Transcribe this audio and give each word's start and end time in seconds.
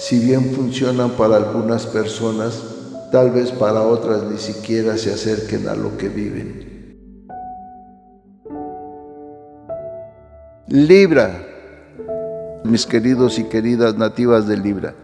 si 0.00 0.18
bien 0.18 0.52
funcionan 0.54 1.10
para 1.10 1.36
algunas 1.36 1.86
personas, 1.86 2.62
tal 3.12 3.32
vez 3.32 3.52
para 3.52 3.82
otras 3.82 4.22
ni 4.22 4.38
siquiera 4.38 4.96
se 4.96 5.12
acerquen 5.12 5.68
a 5.68 5.74
lo 5.74 5.98
que 5.98 6.08
viven. 6.08 6.96
Libra, 10.68 11.46
mis 12.64 12.86
queridos 12.86 13.38
y 13.38 13.44
queridas 13.44 13.98
nativas 13.98 14.48
de 14.48 14.56
Libra. 14.56 14.94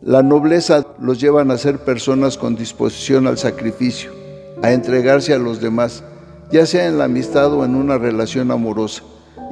La 0.00 0.22
nobleza 0.22 0.86
los 0.98 1.20
llevan 1.20 1.50
a 1.50 1.58
ser 1.58 1.80
personas 1.80 2.38
con 2.38 2.56
disposición 2.56 3.26
al 3.26 3.36
sacrificio, 3.36 4.10
a 4.62 4.72
entregarse 4.72 5.34
a 5.34 5.38
los 5.38 5.60
demás, 5.60 6.02
ya 6.50 6.64
sea 6.64 6.86
en 6.86 6.96
la 6.96 7.04
amistad 7.04 7.52
o 7.52 7.62
en 7.62 7.74
una 7.74 7.98
relación 7.98 8.52
amorosa, 8.52 9.02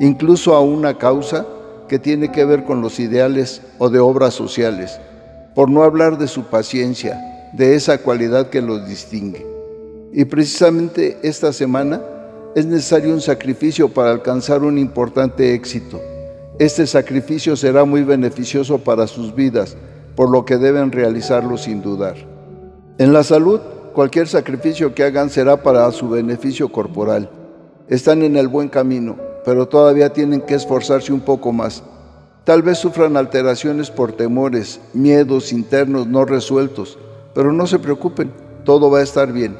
incluso 0.01 0.55
a 0.55 0.61
una 0.61 0.97
causa 0.97 1.45
que 1.89 1.99
tiene 1.99 2.33
que 2.33 2.45
ver 2.45 2.65
con 2.65 2.81
los 2.81 3.01
ideales 3.01 3.63
o 3.79 3.89
de 3.89 3.99
obras 3.99 4.35
sociales, 4.35 4.99
por 5.55 5.71
no 5.71 5.83
hablar 5.83 6.19
de 6.19 6.29
su 6.29 6.45
paciencia, 6.45 7.51
de 7.53 7.75
esa 7.75 7.99
cualidad 7.99 8.51
que 8.51 8.63
los 8.63 8.87
distingue. 8.89 9.47
Y 10.13 10.25
precisamente 10.25 11.19
esta 11.23 11.53
semana 11.53 12.01
es 12.55 12.67
necesario 12.67 13.13
un 13.13 13.21
sacrificio 13.21 13.89
para 13.89 14.11
alcanzar 14.11 14.63
un 14.63 14.79
importante 14.79 15.55
éxito. 15.55 16.01
Este 16.59 16.87
sacrificio 16.87 17.55
será 17.55 17.85
muy 17.85 18.03
beneficioso 18.03 18.79
para 18.79 19.07
sus 19.07 19.35
vidas, 19.35 19.77
por 20.15 20.31
lo 20.31 20.45
que 20.47 20.57
deben 20.57 20.91
realizarlo 20.91 21.59
sin 21.59 21.83
dudar. 21.83 22.17
En 22.99 23.13
la 23.13 23.23
salud, 23.23 23.61
cualquier 23.93 24.27
sacrificio 24.27 24.95
que 24.95 25.05
hagan 25.05 25.29
será 25.29 25.63
para 25.63 25.91
su 25.93 26.09
beneficio 26.09 26.71
corporal. 26.71 27.29
Están 27.89 28.23
en 28.23 28.37
el 28.37 28.49
buen 28.49 28.69
camino, 28.69 29.17
pero 29.47 29.69
todavía 29.69 30.13
tienen 30.13 30.41
que 30.41 30.57
esforzarse 30.57 31.13
un 31.13 31.21
poco 31.21 31.53
más. 31.53 31.85
Tal 32.43 32.63
vez 32.63 32.79
sufran 32.79 33.17
alteraciones 33.17 33.93
por 33.93 34.11
temores, 34.11 34.81
miedos 34.93 35.53
internos 35.53 36.09
no 36.09 36.25
resueltos, 36.25 36.99
pero 37.33 37.53
no 37.53 37.69
se 37.69 37.79
preocupen, 37.79 38.33
todo 38.65 38.91
va 38.91 38.99
a 38.99 39.05
estar 39.05 39.33
bien. 39.33 39.57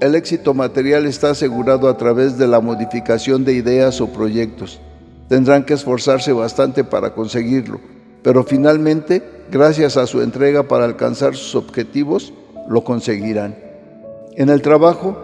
El 0.00 0.14
éxito 0.14 0.52
material 0.52 1.06
está 1.06 1.30
asegurado 1.30 1.88
a 1.88 1.96
través 1.96 2.36
de 2.36 2.46
la 2.46 2.60
modificación 2.60 3.46
de 3.46 3.54
ideas 3.54 3.98
o 4.02 4.08
proyectos. 4.08 4.78
Tendrán 5.26 5.64
que 5.64 5.72
esforzarse 5.72 6.34
bastante 6.34 6.84
para 6.84 7.14
conseguirlo, 7.14 7.80
pero 8.22 8.44
finalmente, 8.44 9.22
gracias 9.50 9.96
a 9.96 10.06
su 10.06 10.20
entrega 10.20 10.64
para 10.64 10.84
alcanzar 10.84 11.34
sus 11.34 11.54
objetivos, 11.54 12.34
lo 12.68 12.84
conseguirán. 12.84 13.56
En 14.36 14.50
el 14.50 14.60
trabajo 14.60 15.16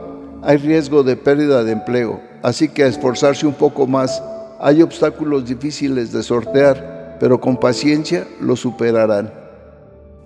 hay 0.42 0.56
riesgo 0.56 1.02
de 1.02 1.16
pérdida 1.16 1.64
de 1.64 1.72
empleo, 1.72 2.27
así 2.42 2.68
que 2.68 2.84
a 2.84 2.88
esforzarse 2.88 3.46
un 3.46 3.54
poco 3.54 3.86
más. 3.86 4.22
Hay 4.60 4.82
obstáculos 4.82 5.46
difíciles 5.46 6.12
de 6.12 6.22
sortear, 6.22 7.16
pero 7.20 7.40
con 7.40 7.56
paciencia 7.58 8.26
lo 8.40 8.56
superarán. 8.56 9.32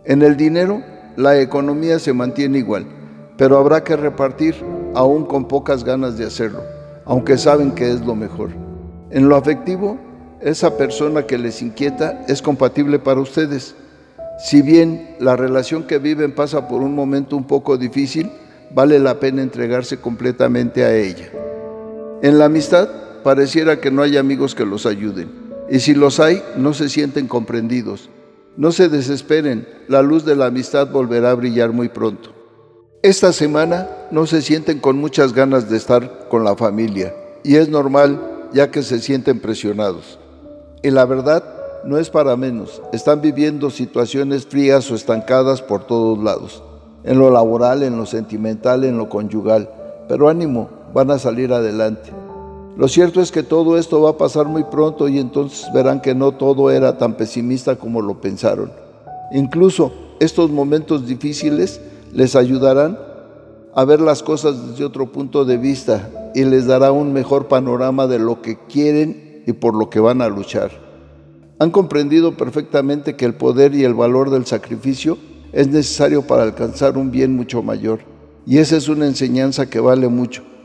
En 0.04 0.22
el 0.22 0.36
dinero, 0.36 0.82
la 1.16 1.38
economía 1.38 1.98
se 1.98 2.12
mantiene 2.12 2.58
igual, 2.58 2.86
pero 3.36 3.58
habrá 3.58 3.84
que 3.84 3.96
repartir 3.96 4.54
aún 4.94 5.24
con 5.24 5.46
pocas 5.46 5.84
ganas 5.84 6.16
de 6.18 6.26
hacerlo, 6.26 6.62
aunque 7.04 7.38
saben 7.38 7.72
que 7.72 7.90
es 7.90 8.00
lo 8.00 8.14
mejor. 8.14 8.50
En 9.10 9.28
lo 9.28 9.36
afectivo, 9.36 9.98
esa 10.40 10.76
persona 10.76 11.26
que 11.26 11.38
les 11.38 11.62
inquieta 11.62 12.24
es 12.28 12.42
compatible 12.42 12.98
para 12.98 13.20
ustedes. 13.20 13.74
Si 14.38 14.62
bien 14.62 15.16
la 15.20 15.36
relación 15.36 15.84
que 15.84 15.98
viven 15.98 16.34
pasa 16.34 16.66
por 16.66 16.80
un 16.80 16.94
momento 16.94 17.36
un 17.36 17.44
poco 17.44 17.76
difícil, 17.76 18.30
vale 18.74 18.98
la 18.98 19.20
pena 19.20 19.42
entregarse 19.42 20.00
completamente 20.00 20.84
a 20.84 20.94
ella. 20.94 21.41
En 22.22 22.38
la 22.38 22.44
amistad 22.44 22.88
pareciera 23.24 23.80
que 23.80 23.90
no 23.90 24.00
hay 24.00 24.16
amigos 24.16 24.54
que 24.54 24.64
los 24.64 24.86
ayuden, 24.86 25.28
y 25.68 25.80
si 25.80 25.92
los 25.92 26.20
hay, 26.20 26.40
no 26.56 26.72
se 26.72 26.88
sienten 26.88 27.26
comprendidos. 27.26 28.10
No 28.56 28.70
se 28.70 28.88
desesperen, 28.88 29.66
la 29.88 30.02
luz 30.02 30.24
de 30.24 30.36
la 30.36 30.46
amistad 30.46 30.88
volverá 30.92 31.32
a 31.32 31.34
brillar 31.34 31.72
muy 31.72 31.88
pronto. 31.88 32.30
Esta 33.02 33.32
semana 33.32 33.88
no 34.12 34.26
se 34.26 34.40
sienten 34.40 34.78
con 34.78 34.98
muchas 34.98 35.32
ganas 35.32 35.68
de 35.68 35.76
estar 35.76 36.28
con 36.28 36.44
la 36.44 36.54
familia, 36.54 37.12
y 37.42 37.56
es 37.56 37.68
normal 37.68 38.20
ya 38.52 38.70
que 38.70 38.84
se 38.84 39.00
sienten 39.00 39.40
presionados. 39.40 40.20
Y 40.84 40.90
la 40.90 41.06
verdad 41.06 41.42
no 41.84 41.98
es 41.98 42.08
para 42.08 42.36
menos, 42.36 42.80
están 42.92 43.20
viviendo 43.20 43.70
situaciones 43.70 44.46
frías 44.46 44.88
o 44.92 44.94
estancadas 44.94 45.60
por 45.60 45.88
todos 45.88 46.22
lados, 46.22 46.62
en 47.02 47.18
lo 47.18 47.32
laboral, 47.32 47.82
en 47.82 47.96
lo 47.96 48.06
sentimental, 48.06 48.84
en 48.84 48.96
lo 48.96 49.08
conyugal, 49.08 49.68
pero 50.08 50.28
ánimo, 50.28 50.81
van 50.94 51.10
a 51.10 51.18
salir 51.18 51.52
adelante. 51.52 52.10
Lo 52.76 52.88
cierto 52.88 53.20
es 53.20 53.30
que 53.30 53.42
todo 53.42 53.76
esto 53.76 54.00
va 54.00 54.10
a 54.10 54.16
pasar 54.16 54.46
muy 54.46 54.64
pronto 54.64 55.08
y 55.08 55.18
entonces 55.18 55.66
verán 55.74 56.00
que 56.00 56.14
no 56.14 56.32
todo 56.32 56.70
era 56.70 56.96
tan 56.96 57.14
pesimista 57.14 57.76
como 57.76 58.00
lo 58.00 58.20
pensaron. 58.20 58.72
Incluso 59.32 59.92
estos 60.20 60.50
momentos 60.50 61.06
difíciles 61.06 61.80
les 62.12 62.34
ayudarán 62.34 62.98
a 63.74 63.84
ver 63.84 64.00
las 64.00 64.22
cosas 64.22 64.70
desde 64.70 64.84
otro 64.84 65.12
punto 65.12 65.44
de 65.44 65.58
vista 65.58 66.10
y 66.34 66.44
les 66.44 66.66
dará 66.66 66.92
un 66.92 67.12
mejor 67.12 67.48
panorama 67.48 68.06
de 68.06 68.18
lo 68.18 68.40
que 68.40 68.58
quieren 68.68 69.42
y 69.46 69.52
por 69.52 69.74
lo 69.74 69.90
que 69.90 70.00
van 70.00 70.22
a 70.22 70.28
luchar. 70.28 70.70
Han 71.58 71.70
comprendido 71.70 72.36
perfectamente 72.36 73.16
que 73.16 73.24
el 73.24 73.34
poder 73.34 73.74
y 73.74 73.84
el 73.84 73.94
valor 73.94 74.30
del 74.30 74.46
sacrificio 74.46 75.18
es 75.52 75.68
necesario 75.68 76.22
para 76.22 76.42
alcanzar 76.42 76.96
un 76.96 77.10
bien 77.10 77.36
mucho 77.36 77.62
mayor. 77.62 78.00
Y 78.46 78.58
esa 78.58 78.76
es 78.76 78.88
una 78.88 79.06
enseñanza 79.06 79.68
que 79.68 79.78
vale 79.78 80.08
mucho 80.08 80.42